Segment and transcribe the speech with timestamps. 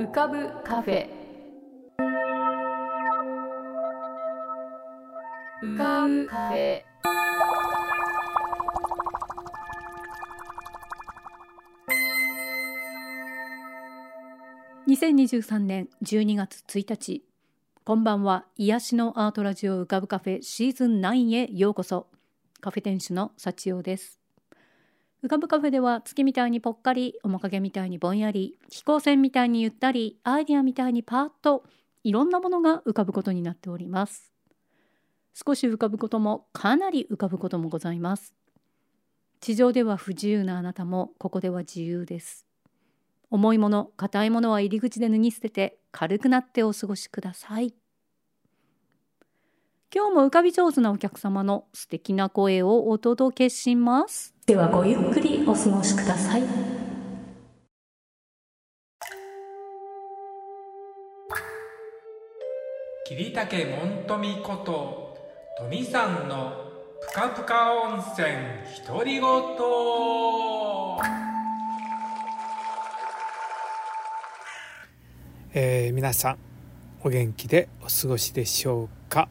[0.00, 1.06] 浮かぶカフェ。
[5.62, 6.82] 浮かぶカフェ。
[14.88, 17.22] 2023年12月1日。
[17.84, 18.46] こんばんは。
[18.56, 22.06] 癒しのアートラジオ浮かぶカフェシーズン9へようこそ。
[22.62, 24.19] カフェ店主の幸代です。
[25.22, 31.64] 浮かぶカフェでは月みたいにぽっかり面影みたいにぼんやり飛行船みたいにゆったりアイディアみたいにパーッと
[32.02, 34.32] いろんなものが浮かぶことになっております。
[35.34, 38.34] 少し浮かぶこともかなり浮かぶこともございます。
[39.40, 42.46] 地上では不自由なあなたもここでは自由です。
[43.30, 47.74] 重いもの硬いものは入り口で脱ぎ捨てて軽くなってお過ごしください。
[49.92, 54.32] 今日も浮かび上手なお客様の素敵な声をお届けします。
[54.46, 56.42] ではごゆっくりお過ごしください。
[63.04, 65.18] 桐竹門富こと
[65.58, 66.52] 富さんの
[67.00, 68.28] ぷかぷか温泉
[68.86, 69.22] 独り言。
[75.52, 76.38] えー、皆さん
[77.02, 79.28] お元気でお過ごしでしょうか？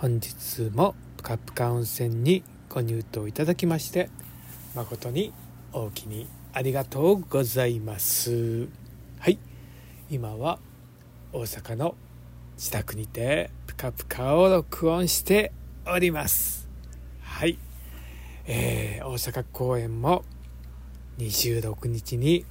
[0.00, 4.08] 本日もぷかぷか温泉にご入湯いただきまして
[4.74, 5.30] 誠に
[5.74, 8.66] 大きにありがとうございます。
[9.18, 9.38] はい。
[10.08, 10.58] 今は
[11.34, 11.96] 大阪の
[12.56, 15.52] 自宅にてぷかぷかを録音して
[15.86, 16.66] おります。
[17.20, 17.58] はい、
[18.46, 20.24] えー、大阪公演も
[21.18, 22.46] 26日に、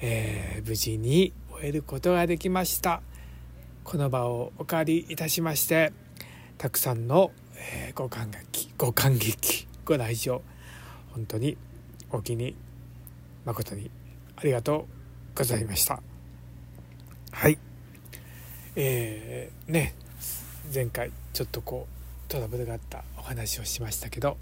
[0.00, 3.02] えー、無事に終えることができました。
[3.84, 5.92] この場をお借りいたしまして
[6.58, 10.42] たくさんの、えー、ご感激ご感激ご来場
[11.12, 11.56] 本当に
[12.10, 12.56] お気に
[13.44, 13.90] 誠に
[14.34, 14.86] ありがと
[15.34, 16.02] うございました。
[17.30, 17.58] はい。
[18.74, 19.94] えー、ね
[20.74, 24.36] 前回ちょっとこうトラブルがあったお話をしましたけど、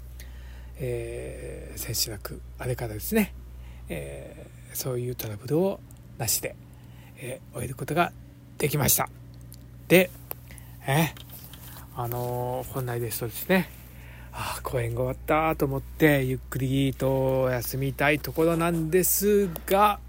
[0.79, 3.33] えー、千秋楽あれからですね、
[3.89, 5.79] えー、そういうトラブルを
[6.17, 6.55] なしで、
[7.17, 8.11] えー、終えることが
[8.57, 9.07] できました。
[9.87, 10.09] で、
[10.87, 11.26] えー、
[11.99, 13.69] あの、本来ですとですね
[14.31, 19.99] あ公演が終わったと思ってゆっくりと休みたいところなんですが、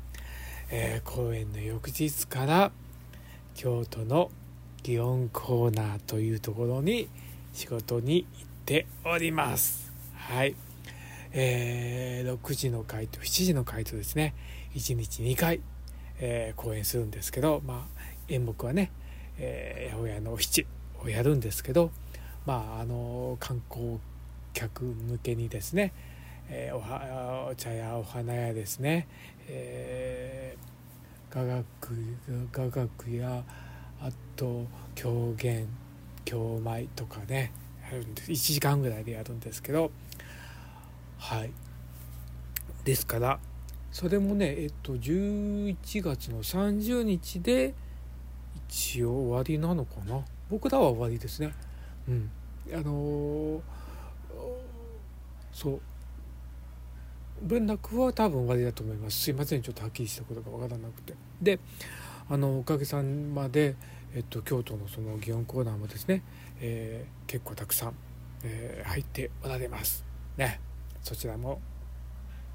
[0.71, 2.71] えー、公演の翌日から
[3.55, 4.31] 京都の
[4.83, 7.09] 祇園コーナーというところに
[7.55, 9.91] 仕事に行っております。
[10.15, 10.55] はい。
[11.33, 14.35] えー、6時の回と7時の回とですね、
[14.75, 15.63] 1日2回、
[16.21, 18.93] えー、公演するんですけど、まあ、演目はね、
[19.39, 20.67] えー、八百屋の七
[21.05, 21.91] をやるんですけど、
[22.47, 23.99] まあ、あの観光
[24.53, 25.93] 客向けにですね、
[26.49, 29.07] えー、おお茶やお花やですね、
[29.49, 30.69] えー
[31.31, 31.65] 雅楽
[32.53, 33.45] 雅楽や
[34.01, 34.65] あと
[34.95, 35.69] 狂言
[36.25, 37.53] 狂舞とかね
[38.27, 39.91] 1時間ぐらいでやるんですけど
[41.19, 41.51] はい。
[42.85, 43.39] ですから
[43.93, 47.75] それもねえっと11月の30日で
[48.69, 50.23] 一応終わりなのかな。
[50.51, 51.53] 僕らは終わりですね。
[52.09, 52.31] うん。
[52.73, 53.61] あのー、
[55.53, 55.81] そう。
[57.43, 59.21] 文楽は多分終わりだと思います。
[59.21, 59.63] すいません。
[59.63, 61.15] ちょっとはっきりしたことが分からなくて。
[61.41, 61.59] で
[62.31, 63.75] あのおかげさまで、
[64.15, 66.23] えっと、京都のその祇園コーナーもですね、
[66.61, 67.95] えー、結構たくさん、
[68.43, 70.05] えー、入っておられます。
[70.37, 70.61] ね。
[71.03, 71.61] そちらも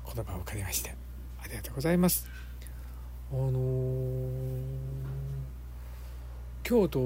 [0.03, 0.95] この場を借りまして
[1.41, 2.27] ありがとうございます。
[3.31, 4.63] あのー、
[6.61, 6.99] 京都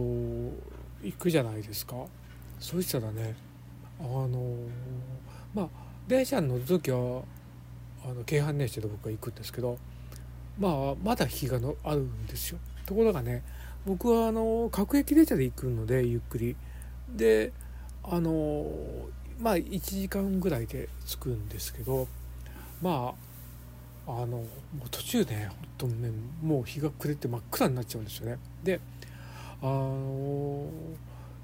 [1.04, 1.96] 行くじゃないですか。
[2.60, 3.36] そしたらね
[4.00, 4.56] あの、
[5.54, 5.68] まあ
[6.08, 7.24] 電車に乗る時は
[8.06, 9.78] あの京阪電車で僕は行くんですけど
[10.58, 12.60] まあまだ日がのあるんですよ。
[12.86, 13.44] ところがね
[13.86, 16.56] 僕はあの各駅列車で行くのでゆっくり。
[17.10, 17.54] で
[18.04, 18.66] あの
[19.40, 22.08] まあ1時間ぐらいで着くんですけど
[22.82, 23.14] ま
[24.08, 24.44] ああの
[24.90, 26.12] 途中ね本当ね
[26.42, 28.38] もう日が暮れて真っ暗になっちゃうんですよね。
[28.64, 28.80] で
[29.62, 30.70] あの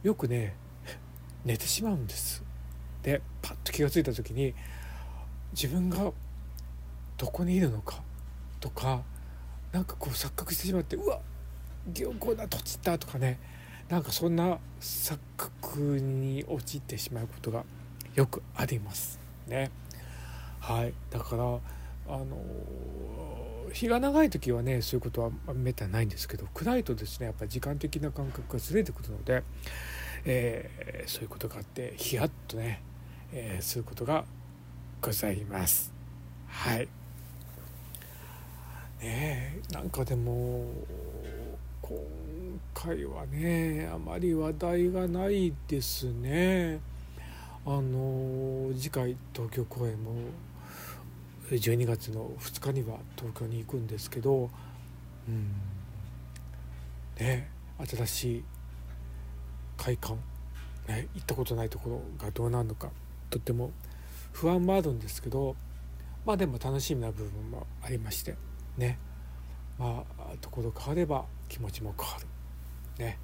[0.03, 0.55] よくね
[1.45, 2.43] 寝てしまうんです
[3.01, 4.53] でパッと気が付いた時に
[5.51, 6.11] 自分が
[7.17, 8.01] どこにいるのか
[8.59, 9.03] とか
[9.71, 11.19] なんかこう錯覚してしまってうわ
[11.91, 13.39] 行だとちったとかね
[13.89, 17.65] なんかそんな錯覚に陥ってしまうことが
[18.15, 19.71] よくありますね。
[20.59, 22.37] はいだからあの
[23.73, 29.43] 日が長い時はねそういうことはめったにないんですけど暗いとですねやっぱり時間的な感覚がずれてくるので、
[30.25, 32.81] えー、そういうことがあってヒヤッとね、
[33.33, 34.25] えー、することが
[35.01, 35.91] ございます。
[36.47, 36.87] はい
[39.01, 40.65] ねなんかでも
[41.81, 41.97] 今
[42.73, 46.79] 回はねあまり話題がないですね
[47.65, 50.13] あの次回東京公演も
[51.55, 54.49] 12月の2日には東京に行くんですけど
[55.27, 55.51] うん。
[57.19, 57.49] ね
[57.87, 58.43] 新しい
[59.77, 60.15] 会館、
[60.87, 62.89] ね、行ったことないところがどうなるのか
[63.29, 63.71] とっても
[64.31, 65.55] 不安もあるんですけど
[66.25, 68.35] まあでも楽しみな部分もありまして
[68.77, 68.97] ね。
[69.77, 72.17] まあところ変われば気持ちも変わ
[72.97, 73.03] る。
[73.03, 73.19] ね、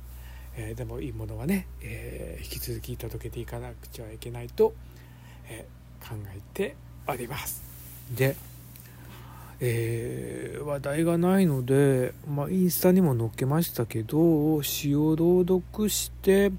[0.55, 4.73] えー、でもいいものはね、えー、引き続き届けていかなくちゃいけないと、
[5.47, 6.75] えー、考えて
[7.07, 7.68] おります。
[8.15, 8.35] で、
[9.59, 16.51] えー、話題がないので、まあ、インスタにも載っけましたけど詩を朗読して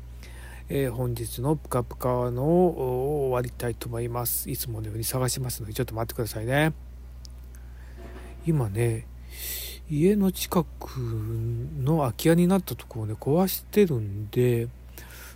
[0.73, 4.49] えー、本日のぷかぷかの終わりたいと思います。
[4.49, 6.73] いつものように探しますので、ちょっと待ってくださいね。
[8.47, 9.05] 今ね、
[9.91, 10.97] 家の近く
[11.81, 14.69] の空き家になったとこをね、壊してるんで、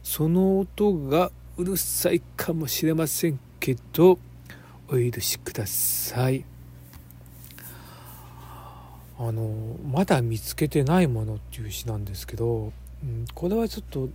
[0.05, 4.21] その音がうるさいかもしれませんけど、
[4.89, 6.45] お許しください。
[9.19, 12.73] あの、まだ見つけてないものっていう詩なんですけど、
[13.03, 14.09] うん、これはちょっと、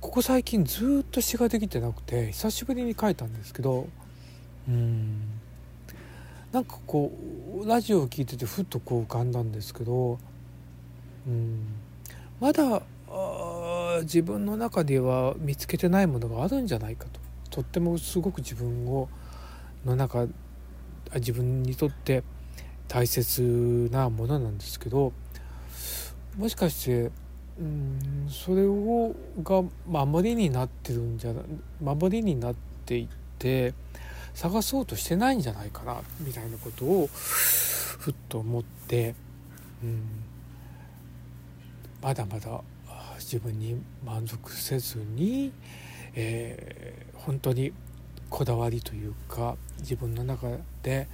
[0.00, 3.86] ここ最近ずっと詩ができてなくて久しぶりに書いたんですけど
[4.66, 5.20] うん
[6.52, 7.12] なんかこ
[7.62, 10.18] うラジオを聴いててふっとこう浮かんだんですけど
[11.28, 11.66] うん
[12.40, 12.82] まだ
[14.02, 17.20] 自分の中では見つけてないものがあるんじゃないかと
[17.50, 19.08] とってもすごく自分を
[19.84, 20.26] の中
[21.14, 22.22] 自分にとって
[22.88, 25.12] 大切なものなんですけど
[26.36, 27.10] もしかして
[27.58, 31.32] うんそれをが守りになってるんじゃ
[31.80, 32.54] 守りになっ
[32.86, 33.74] ていって
[34.34, 39.14] 探そうとしてないんじゃないかなみたいなことをふっと思って、
[39.82, 40.00] うん、
[42.02, 42.62] まだまだ
[43.18, 45.52] 自分に満足せずに、
[46.14, 47.72] えー、本当に
[48.30, 50.48] こだわりというか自分の中
[50.82, 51.08] で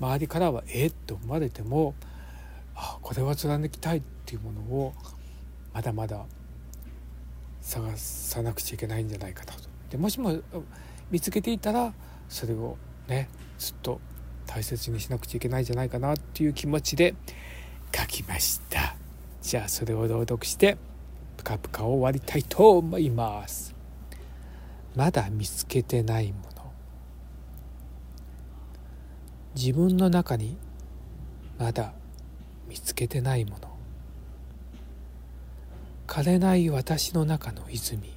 [0.00, 1.94] 周りからはえっと思われても
[2.74, 4.94] あこれは貫きたいっていうものを
[5.72, 6.24] まだまだ
[7.60, 9.52] 探さなくちゃいけないんじゃないかと。
[9.90, 10.40] でもしも
[11.10, 11.92] 見つけていたら
[12.28, 12.76] それを
[13.06, 13.28] ね
[13.58, 14.00] ずっと
[14.46, 17.14] 大切にしなくちゃいけないんじゃないかなっていう気持ちで
[17.94, 18.96] 書きました。
[19.42, 20.78] じゃあそれを朗読して
[21.36, 23.74] プカプカを終わりたいと思います。
[24.96, 26.61] まだ見つけてないもの。
[29.54, 30.56] 自分の中に
[31.58, 31.92] まだ
[32.68, 33.72] 見つけてないもの。
[36.06, 38.12] 枯れない私の中の泉。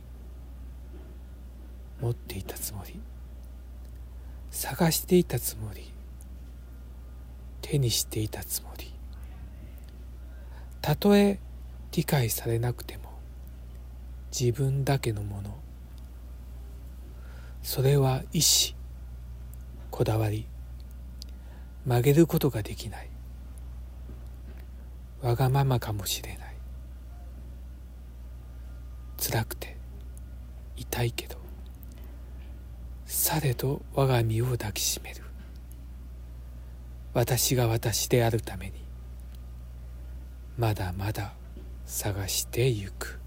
[2.02, 3.00] 持っていたつもり。
[4.52, 5.92] 探していたつもり。
[7.62, 8.94] 手にしていたつもり。
[10.82, 11.40] たとえ
[11.92, 13.04] 理解されなくても。
[14.38, 15.56] 自分だけのもの。
[17.64, 18.76] それは意志。
[19.92, 20.48] こだわり。
[21.86, 23.10] 曲げることができない。
[25.22, 26.56] わがままかもしれない。
[29.18, 29.78] 辛くて
[30.76, 31.38] 痛いけど
[33.06, 35.24] されど我が身を抱きしめる。
[37.14, 38.74] 私が私であるために
[40.58, 41.34] まだまだ
[41.86, 43.20] 探してゆく。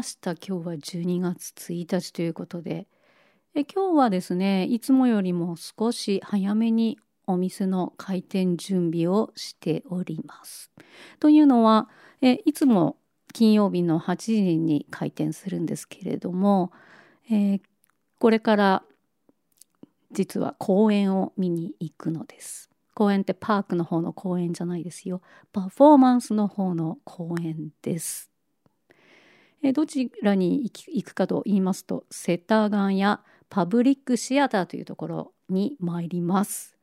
[0.00, 2.86] ました今日は12月1日ということで
[3.54, 10.70] え今日はですねいつもよりも少し早めにお店の開店準備をしております。
[11.18, 11.90] というのは
[12.22, 12.96] えいつも
[13.34, 16.72] 金曜日の8時に開店するんですけれども、
[17.30, 17.60] えー、
[18.18, 18.82] これから
[20.12, 22.70] 実は公演を見に行くのです。
[22.94, 25.20] 公園ってパークの方の公園じゃないですよ。
[25.52, 28.29] パフォーマンスの方の公園です。
[29.62, 33.02] えどちらに行くかと言いますと、世田谷
[33.48, 36.76] パブリックシアターというところに参ります。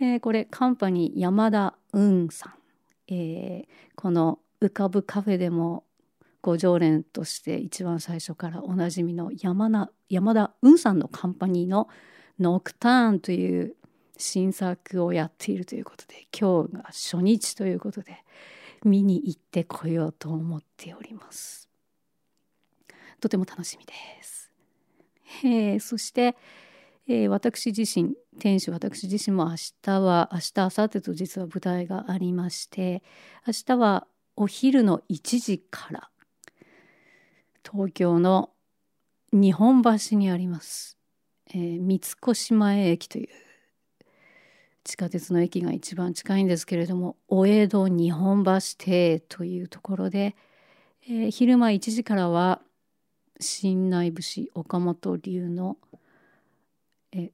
[0.00, 2.54] えー、これカンパニー山田雲さん、
[3.14, 5.84] えー、この浮かぶカフェでも
[6.40, 11.88] ご常連として一番最初からおなじみの山田山田雲さんのカンパニーの
[12.40, 13.76] ノクターンという
[14.18, 18.24] 新作をやっているということで今日が初日ということで
[18.84, 21.71] 見に行ってこようと思っております
[23.22, 24.50] とても楽しみです。
[25.44, 26.36] えーそして、
[27.06, 33.02] えー私自身店主私自身も明日は明日明後日と実は舞台がありまして
[33.46, 36.10] 明日はお昼の1時から
[37.70, 38.50] 東京の
[39.32, 40.98] 日本橋にあります、
[41.54, 43.28] えー三越前駅という
[44.82, 50.34] 地下鉄の駅が一番近いんですけれどもお江戸日本橋邸というところで、
[51.06, 52.60] えー昼間1時からは
[53.42, 55.76] 新内節岡本流の
[57.12, 57.32] え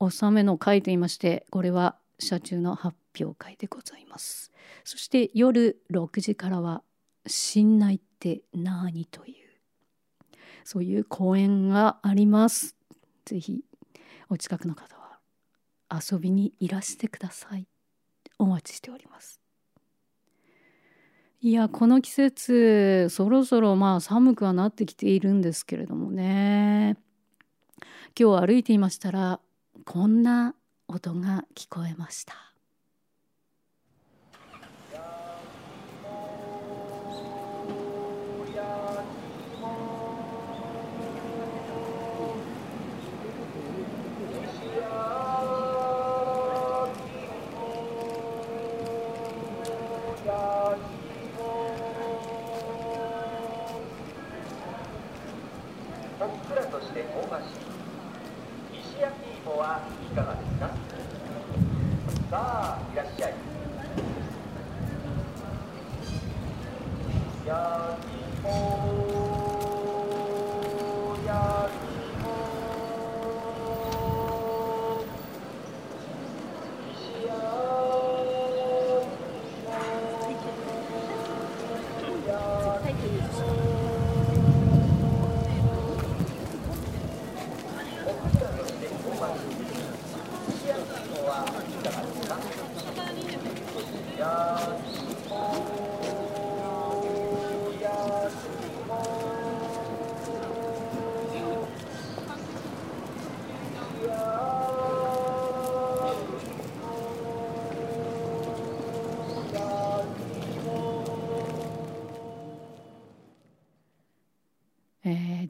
[0.00, 4.52] 納めの会といいましてこれは社中の発表会でございます。
[4.84, 6.82] そして夜6時からは
[7.26, 9.34] 「新内って何?」という
[10.64, 12.76] そういう公演があります。
[13.24, 13.64] ぜひ
[14.28, 15.20] お近くの方は
[15.90, 17.66] 遊びにいらしてください。
[18.38, 19.43] お待ちしております。
[21.44, 26.96] いやこの季節そろそろまあ寒くはなってきているんですけれどもね。
[28.18, 29.40] 今日歩いていましたら
[29.84, 30.54] こんな
[30.88, 32.53] 音が聞こえました。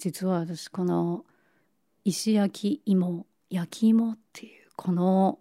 [0.05, 1.25] 実は私この
[2.05, 5.39] 石焼き芋焼き芋っていうこの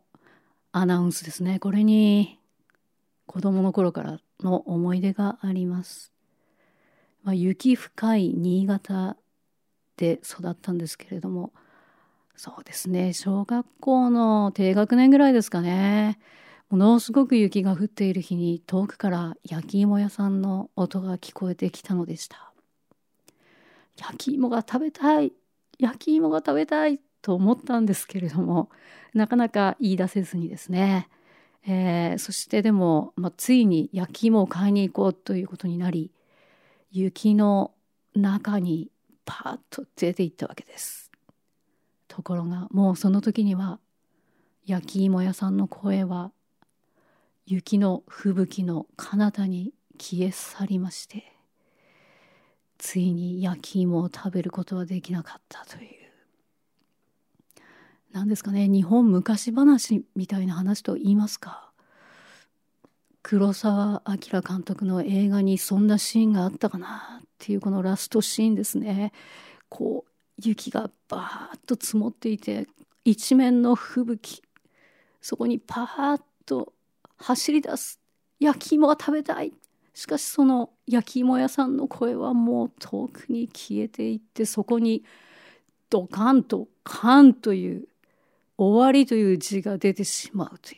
[0.72, 1.60] アナウンスですね。
[1.60, 2.39] これに
[3.25, 6.13] 子供の頃からの思い出があります、
[7.24, 9.17] まあ、雪深い新潟
[9.98, 11.51] で育ったんですけれども
[12.38, 13.12] そうですね。
[13.12, 16.20] 小学校の低学年ぐらいですかね。
[16.70, 22.52] ものすごく雪が降っている日に遠くから焼き芋屋さんの音が聞こえてきたのでした。
[23.97, 25.33] 焼き芋が食べたい
[25.79, 28.69] 焼き芋が食べたいと思ったんですけれども
[29.13, 31.09] なかなか言い出せずにですね、
[31.65, 36.12] えーそしてでも、まあ、ついに焼き芋を買いに行こうということになり
[36.91, 37.71] 雪の
[38.15, 38.91] 中に
[39.25, 41.12] パーッと出て行ったわけです。
[42.07, 43.79] ところがもうその時には
[44.65, 46.31] 焼き芋屋さんの声は
[47.45, 51.33] 雪の吹雪の彼方に消え去りまして。
[52.77, 56.03] ついに焼き芋を食べることはできなかったという。
[58.12, 61.72] 何ですかね日本昔話みたいな話と言いますか。
[63.24, 69.13] 黒澤明監督の映画にそんなシーンがあったかなっていうこのラストシーンですね。
[69.70, 72.68] こう雪がバーッと積もっていて
[73.06, 74.44] 一面の吹雪。
[75.22, 76.74] そこにパーッと
[77.18, 78.00] 走り出す。
[78.39, 79.53] 焼き芋が食べたい。
[79.93, 85.03] しかしその焼き芋屋さんの声はもう遠くに消えていってそこに
[85.89, 87.88] ドカンとカンという
[88.57, 90.77] 終わりという字が出てしまうという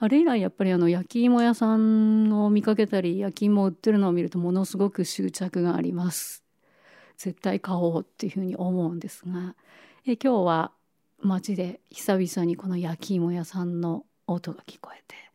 [0.00, 6.44] あれ以来やっぱりあの焼き芋屋さんを見かけたり焼き芋売ってるのを見るとものすごく執着があります。
[7.16, 9.56] 絶対買おうっていうふうに思うんですが。
[10.06, 10.72] え今日は
[11.20, 15.27] 街で久々にこの焼き芋屋さんの音が聞こえて。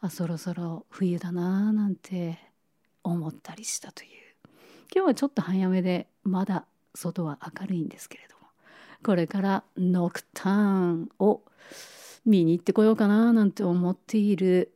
[0.00, 2.38] あそろそろ冬だなあなんて
[3.02, 4.10] 思ったりしたという。
[4.94, 8.46] 今日はちょっと早めでまだ外は明るいんですけれども。
[9.02, 11.42] これからノクターンを
[12.24, 14.72] 見に行ってこようかななんて思っている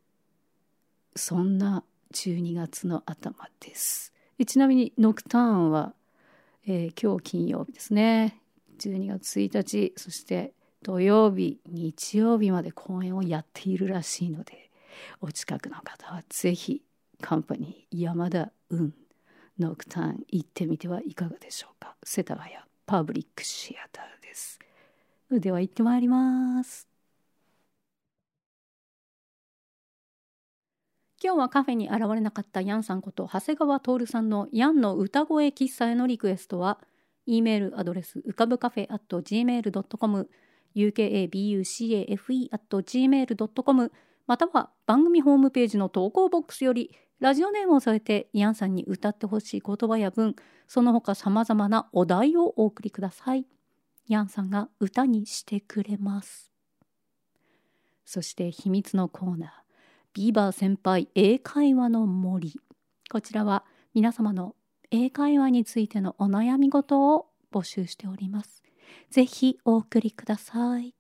[1.17, 1.83] そんな
[2.15, 4.13] 12月の頭です。
[4.47, 5.93] ちなみにノクターンは、
[6.67, 8.41] えー今日金曜日ですね。
[8.79, 14.70] 12月1日そして土曜日日曜日まで公演をやっているらしいので。
[15.21, 16.83] お近くの方はぜひ
[17.21, 18.95] カンパニー山田運
[19.59, 21.95] ノクターン行ってみてはいかがでしょうか。
[22.03, 22.51] 世田谷
[22.87, 24.59] パブリックシアターです。
[25.31, 26.89] では行ってまいります。
[31.23, 36.79] 今日はカフェに現れなかったヤンさんこと長谷川徹さんのヤンの歌声喫茶へのリクエストは
[37.27, 40.29] e メールアドレスうかぶカフェ at gmail.com
[40.75, 43.93] ukabucafe at gmail.com
[44.31, 50.37] または番組ホームページの投稿ボックスよりラジオネームを添えてヤンさんに歌ってほしい言葉や文
[50.69, 53.45] その他さまざまなお題をお送りください。
[54.07, 56.53] ヤンさんが歌にしてくれます。
[58.05, 59.51] そして秘密のコーナー。
[60.15, 62.55] ビーバー先輩英会話の森。
[63.11, 64.55] こちらは皆様の
[64.93, 68.63] 英会話についてのお悩み事を募集しております。
[69.11, 70.95] ぜひお送りください。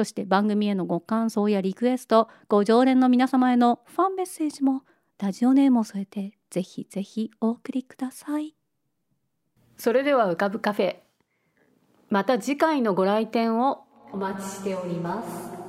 [0.00, 4.82] そして番組へのご感想やリクエストご常連の皆様へのファンメッセージも
[5.18, 8.54] ラジオネームを添えてぜひぜひお送りください。
[9.76, 10.96] それでは浮かぶカフェ
[12.08, 15.59] また次回のご来店をお待ちしております。